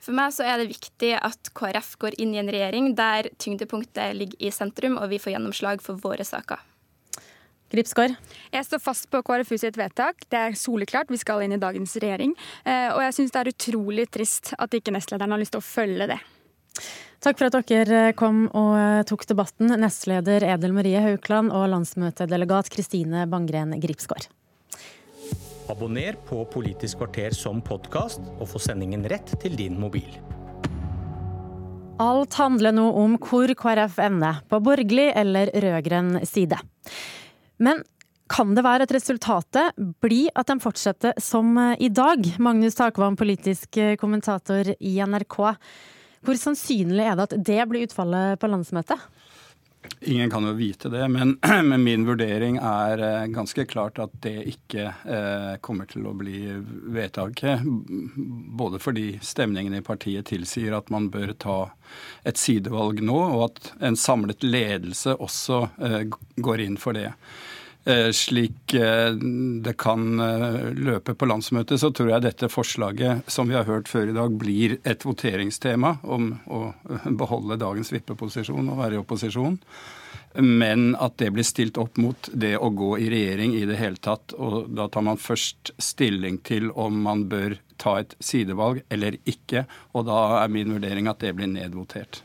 For 0.02 0.14
meg 0.18 0.34
så 0.34 0.48
er 0.50 0.58
det 0.58 0.72
viktig 0.72 1.12
at 1.14 1.52
KrF 1.54 1.94
går 2.02 2.18
inn 2.22 2.34
i 2.34 2.40
en 2.42 2.50
regjering 2.50 2.90
der 2.98 3.28
tyngdepunktet 3.38 4.16
ligger 4.18 4.42
i 4.42 4.50
sentrum, 4.50 4.98
og 4.98 5.12
vi 5.12 5.22
får 5.22 5.36
gjennomslag 5.36 5.84
for 5.84 6.00
våre 6.02 6.26
saker. 6.26 6.58
Gripsgaard? 7.72 8.18
Jeg 8.52 8.68
står 8.68 8.82
fast 8.84 9.08
på 9.12 9.22
KrFU 9.24 9.56
sitt 9.60 9.78
vedtak. 9.80 10.26
Det 10.28 10.38
er 10.38 10.58
soleklart, 10.58 11.10
vi 11.12 11.20
skal 11.20 11.44
inn 11.46 11.56
i 11.56 11.60
dagens 11.62 11.96
regjering. 11.96 12.36
Eh, 12.64 12.90
og 12.92 13.00
jeg 13.06 13.16
syns 13.16 13.34
det 13.34 13.40
er 13.40 13.52
utrolig 13.54 14.06
trist 14.12 14.52
at 14.60 14.76
ikke 14.76 14.94
nestlederen 14.94 15.32
har 15.34 15.40
lyst 15.40 15.56
til 15.56 15.62
å 15.62 15.66
følge 15.66 16.10
det. 16.12 16.20
Takk 17.22 17.38
for 17.38 17.46
at 17.48 17.70
dere 17.70 18.12
kom 18.18 18.44
og 18.50 18.72
eh, 18.80 19.04
tok 19.06 19.24
debatten, 19.30 19.70
nestleder 19.78 20.42
Edel 20.54 20.74
Marie 20.74 21.00
Haukland 21.04 21.52
og 21.54 21.68
landsmøtedelegat 21.70 22.70
Kristine 22.74 23.28
Bangren 23.30 23.76
Gripsgaard. 23.80 24.26
Abonner 25.70 26.18
på 26.26 26.42
Politisk 26.50 26.98
kvarter 27.00 27.32
som 27.36 27.62
podkast, 27.64 28.20
og 28.40 28.48
få 28.50 28.60
sendingen 28.60 29.06
rett 29.08 29.30
til 29.40 29.54
din 29.56 29.78
mobil. 29.80 30.10
Alt 32.02 32.34
handler 32.34 32.74
nå 32.74 32.88
om 32.98 33.14
hvor 33.22 33.52
KrF 33.54 34.00
ender, 34.02 34.42
på 34.50 34.58
borgerlig 34.64 35.12
eller 35.14 35.52
rød-grønn 35.62 36.16
side. 36.26 36.58
Men 37.62 37.82
kan 38.32 38.54
det 38.56 38.64
være 38.64 38.86
at 38.86 38.94
resultatet 38.94 39.80
blir 40.02 40.30
at 40.38 40.48
de 40.48 40.56
fortsetter 40.62 41.18
som 41.20 41.52
eh, 41.60 41.74
i 41.86 41.90
dag? 41.92 42.24
Magnus 42.42 42.78
Takvam, 42.78 43.16
politisk 43.18 43.76
eh, 43.80 43.96
kommentator 44.00 44.72
i 44.78 44.94
NRK. 45.04 45.38
Hvor 46.22 46.38
sannsynlig 46.38 47.04
er 47.04 47.18
det 47.18 47.28
at 47.28 47.36
det 47.50 47.60
blir 47.68 47.86
utfallet 47.88 48.40
på 48.40 48.50
landsmøtet? 48.50 49.00
Ingen 50.00 50.30
kan 50.30 50.44
jo 50.46 50.52
vite 50.52 50.88
det, 50.88 51.08
men, 51.08 51.38
men, 51.64 51.82
min 51.82 52.06
vurdering 52.06 52.56
er 52.56 52.98
eh, 52.98 53.26
ganske 53.26 53.64
klart 53.64 53.98
at 54.02 54.14
det 54.22 54.34
ikke 54.50 54.88
eh, 54.90 55.54
kommer 55.62 55.86
til 55.90 56.06
å 56.06 56.14
bli 56.18 56.42
vedtaket. 56.94 57.62
Både 58.58 58.80
fordi 58.82 59.18
stemningen 59.22 59.74
i 59.78 59.82
partiet 59.86 60.30
tilsier 60.30 60.74
at 60.78 60.90
man 60.90 61.10
bør 61.10 61.34
ta 61.38 61.58
et 62.26 62.38
sidevalg 62.38 63.02
nå, 63.02 63.18
og 63.36 63.44
at 63.50 63.72
en 63.90 63.98
samlet 63.98 64.42
ledelse 64.42 65.14
også 65.18 65.64
eh, 65.82 66.02
går 66.36 66.66
inn 66.66 66.78
for 66.82 66.98
det. 66.98 67.12
Eh, 67.84 68.10
slik 68.10 68.74
eh, 68.74 69.10
det 69.62 69.72
kan 69.72 70.20
eh, 70.20 70.68
løpe 70.72 71.16
på 71.18 71.26
landsmøtet, 71.26 71.80
så 71.82 71.90
tror 71.90 72.12
jeg 72.12 72.22
dette 72.22 72.50
forslaget, 72.52 73.26
som 73.26 73.50
vi 73.50 73.56
har 73.58 73.66
hørt 73.66 73.90
før 73.90 74.12
i 74.12 74.14
dag, 74.14 74.36
blir 74.38 74.76
et 74.86 75.02
voteringstema 75.02 75.96
om 76.06 76.30
å 76.46 76.62
beholde 77.22 77.58
dagens 77.58 77.90
vippeposisjon 77.90 78.70
og 78.70 78.78
være 78.84 78.98
i 78.98 79.02
opposisjon. 79.02 79.58
Men 80.38 80.94
at 80.94 81.18
det 81.20 81.32
blir 81.34 81.44
stilt 81.44 81.76
opp 81.76 81.98
mot 82.00 82.30
det 82.32 82.54
å 82.56 82.70
gå 82.70 82.94
i 83.02 83.10
regjering 83.12 83.58
i 83.58 83.66
det 83.68 83.76
hele 83.82 84.00
tatt. 84.00 84.32
Og 84.38 84.70
da 84.72 84.86
tar 84.88 85.04
man 85.04 85.20
først 85.20 85.74
stilling 85.82 86.38
til 86.46 86.70
om 86.70 87.02
man 87.04 87.26
bør 87.28 87.58
ta 87.82 87.98
et 88.00 88.14
sidevalg 88.22 88.80
eller 88.94 89.18
ikke. 89.28 89.66
Og 89.92 90.06
da 90.08 90.22
er 90.40 90.54
min 90.54 90.72
vurdering 90.78 91.10
at 91.10 91.20
det 91.20 91.34
blir 91.36 91.50
nedvotert. 91.50 92.22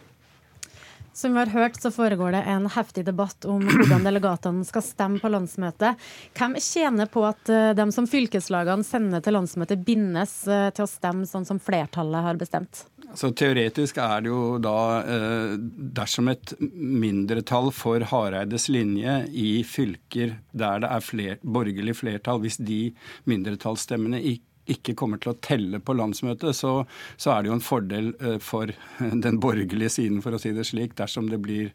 Som 1.17 1.33
vi 1.33 1.39
har 1.39 1.49
hørt, 1.49 1.81
så 1.81 1.89
foregår 1.91 2.31
det 2.31 2.43
en 2.45 2.67
heftig 2.69 3.01
debatt 3.07 3.45
om 3.49 3.63
hvordan 3.65 4.03
delegatene 4.05 4.65
skal 4.67 4.83
stemme 4.85 5.17
på 5.17 5.31
landsmøtet. 5.33 5.97
Hvem 6.37 6.53
tjener 6.61 7.09
på 7.09 7.23
at 7.25 7.49
eh, 7.49 7.71
de 7.73 7.87
som 7.95 8.05
fylkeslagene 8.05 8.85
sender 8.85 9.23
til 9.25 9.33
landsmøtet, 9.33 9.81
bindes 9.87 10.35
eh, 10.45 10.67
til 10.77 10.85
å 10.85 10.91
stemme 10.91 11.25
sånn 11.25 11.47
som 11.49 11.57
flertallet 11.57 12.21
har 12.21 12.37
bestemt? 12.37 12.83
Så 13.17 13.31
Teoretisk 13.33 13.97
er 14.03 14.21
det 14.21 14.29
jo 14.29 14.59
da 14.61 14.77
eh, 15.09 15.55
dersom 15.97 16.29
et 16.29 16.53
mindretall 16.61 17.71
for 17.73 18.05
Hareides 18.11 18.67
linje 18.69 19.23
i 19.33 19.63
fylker 19.65 20.35
der 20.53 20.85
det 20.85 20.91
er 20.91 21.01
fler, 21.01 21.41
borgerlig 21.41 21.97
flertall, 21.97 22.43
hvis 22.45 22.61
de 22.61 22.91
mindretallsstemmene 23.25 24.21
ikke 24.21 24.46
ikke 24.73 24.95
kommer 24.99 25.21
til 25.21 25.33
å 25.33 25.39
telle 25.43 25.79
på 25.83 25.95
landsmøtet, 25.97 26.55
så, 26.55 26.81
så 27.15 27.33
er 27.33 27.43
det 27.43 27.51
jo 27.51 27.57
en 27.57 27.63
fordel 27.63 28.11
eh, 28.19 28.37
for 28.43 28.73
den 29.25 29.41
borgerlige 29.43 29.93
siden, 29.99 30.21
for 30.25 30.35
å 30.35 30.41
si 30.41 30.53
det 30.55 30.67
slik, 30.67 30.97
dersom 30.99 31.31
det 31.31 31.41
blir 31.43 31.73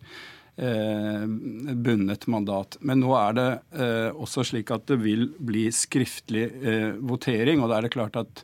bundet 0.56 2.26
mandat. 2.26 2.76
Men 2.80 3.00
nå 3.00 3.14
er 3.16 3.36
det 3.38 3.48
eh, 3.72 4.10
også 4.12 4.44
slik 4.44 4.70
at 4.74 4.84
det 4.90 4.98
vil 5.00 5.30
bli 5.40 5.64
skriftlig 5.72 6.44
eh, 6.60 6.92
votering. 7.00 7.62
Og 7.62 7.70
da 7.70 7.78
er 7.78 7.86
det 7.86 7.92
klart 7.94 8.18
at 8.20 8.42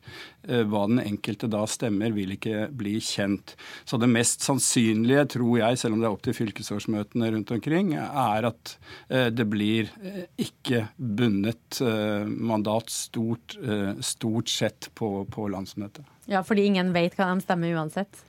eh, 0.49 0.65
hva 0.65 0.87
den 0.89 1.03
enkelte 1.03 1.51
da 1.53 1.67
stemmer, 1.69 2.15
vil 2.17 2.33
ikke 2.35 2.69
bli 2.73 2.97
kjent. 3.05 3.55
Så 3.85 4.01
det 4.01 4.09
mest 4.11 4.47
sannsynlige, 4.47 5.27
tror 5.37 5.59
jeg, 5.61 5.81
selv 5.81 5.99
om 5.99 6.03
det 6.03 6.09
er 6.09 6.17
opp 6.17 6.25
til 6.25 6.39
fylkesårsmøtene 6.39 7.29
rundt 7.35 7.53
omkring, 7.59 7.93
er 7.99 8.49
at 8.49 8.75
eh, 9.11 9.29
det 9.29 9.49
blir 9.53 9.93
eh, 10.01 10.25
ikke 10.49 10.87
bundet 10.97 11.83
mandat 12.29 12.91
stort, 12.93 13.55
stort 14.05 14.51
sett 14.51 14.89
på, 14.97 15.11
på 15.31 15.47
landsmøtet. 15.53 16.07
Ja, 16.31 16.43
fordi 16.47 16.65
ingen 16.69 16.91
vet 16.97 17.17
hva 17.19 17.29
de 17.31 17.45
stemmer 17.45 17.77
uansett? 17.77 18.25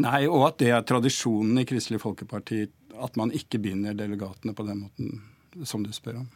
Nei, 0.00 0.24
og 0.30 0.46
at 0.48 0.60
det 0.62 0.70
er 0.74 0.84
tradisjonen 0.86 1.62
i 1.62 1.66
Kristelig 1.68 2.00
Folkeparti 2.02 2.64
at 3.00 3.16
man 3.20 3.32
ikke 3.36 3.60
binder 3.62 3.96
delegatene 3.96 4.54
på 4.56 4.66
den 4.68 4.84
måten 4.84 5.66
som 5.66 5.82
du 5.84 5.90
spør 5.94 6.22
om. 6.22 6.28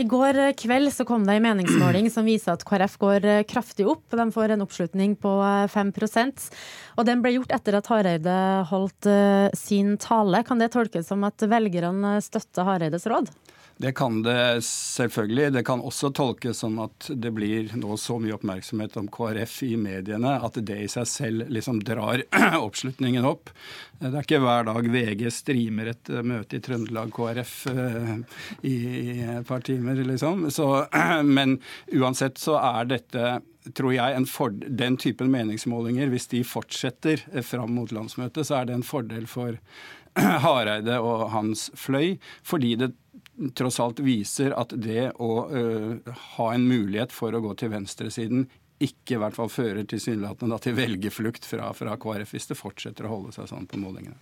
I 0.00 0.06
går 0.08 0.38
kveld 0.56 0.88
så 0.94 1.04
kom 1.04 1.26
det 1.26 1.34
en 1.36 1.44
meningsmåling 1.44 2.06
som 2.12 2.24
viser 2.24 2.54
at 2.54 2.62
KrF 2.64 2.94
går 3.02 3.26
kraftig 3.50 3.84
opp. 3.90 4.06
De 4.16 4.24
får 4.32 4.54
en 4.54 4.64
oppslutning 4.64 5.16
på 5.20 5.32
5% 5.74 6.46
og 6.96 7.08
Den 7.08 7.20
ble 7.24 7.34
gjort 7.34 7.52
etter 7.52 7.76
at 7.76 7.90
Hareide 7.90 8.36
holdt 8.70 9.08
eh, 9.10 9.50
sin 9.58 9.98
tale. 10.00 10.40
Kan 10.46 10.62
det 10.62 10.70
tolkes 10.72 11.10
som 11.10 11.26
at 11.28 11.42
velgerne 11.42 12.16
støtter 12.24 12.68
Hareides 12.68 13.04
råd? 13.10 13.28
Det 13.80 13.92
kan 13.92 14.22
det 14.22 14.64
selvfølgelig. 14.64 15.52
Det 15.52 15.62
kan 15.64 15.80
også 15.80 16.10
tolkes 16.12 16.58
som 16.60 16.74
at 16.84 17.06
det 17.16 17.30
blir 17.32 17.70
nå 17.80 17.94
så 17.96 18.18
mye 18.20 18.34
oppmerksomhet 18.36 18.98
om 19.00 19.06
KrF 19.08 19.54
i 19.64 19.70
mediene 19.80 20.34
at 20.36 20.58
det 20.68 20.76
i 20.84 20.88
seg 20.92 21.08
selv 21.08 21.46
liksom 21.48 21.78
drar 21.88 22.20
oppslutningen 22.66 23.24
opp. 23.24 23.48
Det 23.96 24.10
er 24.10 24.20
ikke 24.20 24.42
hver 24.44 24.68
dag 24.68 24.90
VG 24.92 25.24
streamer 25.32 25.94
et 25.94 26.12
eh, 26.12 26.20
møte 26.20 26.60
i 26.60 26.62
Trøndelag 26.66 27.08
KrF 27.16 27.54
uh, 27.72 28.14
i, 28.60 28.76
et 29.38 29.48
par 29.48 29.64
timer, 29.64 30.04
liksom. 30.12 30.50
Så, 30.52 30.68
men 31.38 31.56
uansett 31.88 32.36
så 32.36 32.60
er 32.60 32.92
dette 32.92 33.38
tror 33.76 33.96
jeg, 33.96 34.26
for, 34.28 34.52
den 34.52 35.00
typen 35.00 35.32
meningsmålinger, 35.32 36.12
hvis 36.12 36.28
de 36.34 36.44
fortsetter 36.44 37.24
eh, 37.32 37.40
fram 37.40 37.72
mot 37.80 37.96
landsmøtet, 37.96 38.44
så 38.44 38.60
er 38.60 38.68
det 38.68 38.76
en 38.76 38.84
fordel 38.84 39.24
for 39.24 39.56
Hareide 40.44 41.00
og 41.00 41.30
hans 41.32 41.70
fløy, 41.78 42.18
fordi 42.44 42.76
det 42.76 42.92
tross 43.56 43.80
alt 43.80 44.00
viser 44.04 44.54
at 44.58 44.74
det 44.76 45.10
å 45.22 45.30
uh, 45.50 46.16
ha 46.36 46.48
en 46.54 46.66
mulighet 46.68 47.12
for 47.14 47.34
å 47.34 47.42
gå 47.44 47.54
til 47.60 47.72
venstresiden 47.72 48.48
ikke 48.80 49.16
i 49.16 49.20
hvert 49.20 49.36
fall 49.36 49.50
fører 49.52 49.84
tilsynelatende 49.88 50.56
til 50.64 50.76
velgerflukt 50.78 51.44
fra, 51.44 51.68
fra 51.76 51.96
KrF, 52.00 52.32
hvis 52.32 52.48
det 52.48 52.56
fortsetter 52.56 53.06
å 53.06 53.12
holde 53.12 53.34
seg 53.36 53.50
sånn 53.50 53.68
på 53.68 53.80
målingene. 53.80 54.16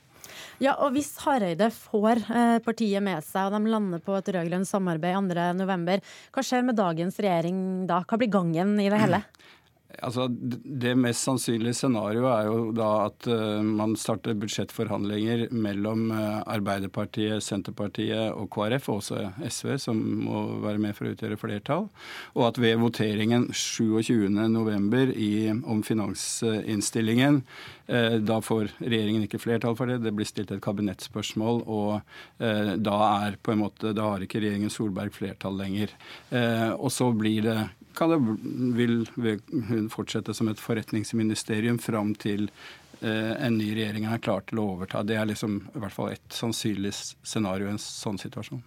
Ja, 0.62 0.74
og 0.82 0.96
Hvis 0.96 1.12
Hareide 1.22 1.68
får 1.70 2.20
eh, 2.26 2.56
partiet 2.64 3.02
med 3.04 3.22
seg, 3.24 3.46
og 3.46 3.54
de 3.54 3.72
lander 3.72 4.02
på 4.02 4.16
et 4.18 4.30
rød-grønt 4.34 4.68
samarbeid 4.68 5.30
2.11., 5.30 6.02
hva 6.34 6.44
skjer 6.44 6.66
med 6.66 6.78
dagens 6.78 7.18
regjering 7.22 7.60
da? 7.90 8.02
Hva 8.02 8.18
blir 8.18 8.32
gangen 8.34 8.74
i 8.82 8.88
det 8.90 8.98
hele? 9.02 9.22
Altså, 9.88 10.26
Det 10.28 10.90
mest 11.00 11.24
sannsynlige 11.24 11.78
scenarioet 11.78 12.28
er 12.28 12.48
jo 12.50 12.72
da 12.76 12.88
at 13.06 13.26
uh, 13.32 13.64
man 13.64 13.94
starter 13.96 14.36
budsjettforhandlinger 14.36 15.46
mellom 15.56 16.10
uh, 16.12 16.42
Arbeiderpartiet, 16.44 17.40
Senterpartiet 17.42 18.36
og 18.36 18.50
KrF, 18.52 18.90
og 18.92 19.00
også 19.00 19.22
SV, 19.48 19.78
som 19.80 20.02
må 20.26 20.42
være 20.60 20.82
med 20.82 20.96
for 20.96 21.08
å 21.08 21.14
utgjøre 21.14 21.40
flertall. 21.40 21.88
Og 22.36 22.44
at 22.50 22.60
ved 22.60 22.76
voteringen 22.82 23.48
27.11. 23.48 25.64
om 25.64 25.80
finansinnstillingen, 25.86 27.40
uh, 27.88 28.20
da 28.20 28.42
får 28.44 28.74
regjeringen 28.84 29.24
ikke 29.24 29.40
flertall 29.40 29.78
for 29.78 29.88
det, 29.88 30.02
det 30.04 30.12
blir 30.12 30.28
stilt 30.28 30.52
et 30.52 30.62
kabinettspørsmål, 30.62 31.64
og 31.64 32.00
da 32.38 32.96
er 33.24 33.40
på 33.42 33.54
en 33.54 33.62
måte, 33.64 33.94
da 33.96 34.12
har 34.12 34.22
ikke 34.22 34.42
regjeringen 34.42 34.72
Solberg 34.72 35.14
flertall 35.16 35.56
lenger. 35.58 35.94
og 36.76 36.90
så 36.92 37.08
blir 37.16 37.42
det 37.46 37.58
kan 37.98 38.12
det, 38.12 38.18
vil 38.78 39.00
hun 39.78 39.90
fortsette 39.92 40.34
som 40.36 40.50
et 40.50 40.60
forretningsministerium 40.60 41.78
fram 41.82 42.14
til 42.18 42.48
eh, 43.00 43.34
en 43.34 43.58
ny 43.58 43.70
regjering 43.76 44.08
er 44.08 44.22
klar 44.24 44.44
til 44.48 44.62
å 44.62 44.72
overta. 44.74 45.04
Det 45.06 45.18
er 45.18 45.30
liksom 45.30 45.60
i 45.72 45.84
hvert 45.84 45.94
fall 45.94 46.12
et 46.14 46.34
sannsynlig 46.34 46.94
scenario 46.96 47.68
i 47.68 47.76
en 47.76 47.80
sånn 47.82 48.20
situasjon. 48.20 48.64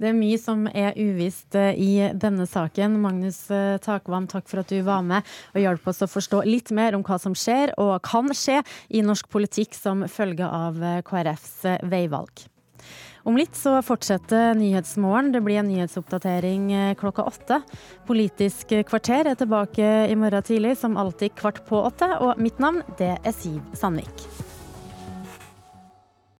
Det 0.00 0.08
er 0.08 0.16
mye 0.16 0.38
som 0.40 0.64
er 0.70 0.96
uvisst 0.98 1.54
eh, 1.58 1.74
i 1.78 1.90
denne 2.14 2.46
saken. 2.48 3.00
Magnus 3.02 3.42
eh, 3.54 3.78
Takvam, 3.82 4.28
takk 4.30 4.48
for 4.50 4.62
at 4.62 4.72
du 4.72 4.80
var 4.86 5.04
med 5.06 5.26
og 5.54 5.60
hjalp 5.62 5.90
oss 5.92 6.04
å 6.04 6.10
forstå 6.10 6.44
litt 6.48 6.72
mer 6.74 6.96
om 6.98 7.04
hva 7.06 7.20
som 7.22 7.36
skjer 7.38 7.74
og 7.80 7.98
kan 8.06 8.32
skje 8.34 8.60
i 8.88 9.04
norsk 9.06 9.30
politikk 9.30 9.76
som 9.78 10.06
følge 10.10 10.46
av 10.46 10.80
KrFs 11.06 11.84
veivalg. 11.90 12.50
Om 13.24 13.36
litt 13.36 13.56
så 13.56 13.76
fortsetter 13.84 14.54
Nyhetsmorgen. 14.58 15.32
Det 15.34 15.42
blir 15.44 15.60
en 15.60 15.68
nyhetsoppdatering 15.68 16.70
eh, 16.72 16.94
klokka 17.00 17.26
åtte. 17.28 17.60
Politisk 18.08 18.72
kvarter 18.88 19.28
er 19.30 19.40
tilbake 19.40 19.90
i 20.08 20.16
morgen 20.16 20.46
tidlig, 20.46 20.76
som 20.80 20.96
alltid 21.00 21.36
kvart 21.38 21.64
på 21.68 21.84
åtte. 21.90 22.14
Og 22.24 22.40
mitt 22.40 22.62
navn, 22.62 22.82
det 22.98 23.16
er 23.18 23.36
Siv 23.36 23.60
Sandvik. 23.76 24.49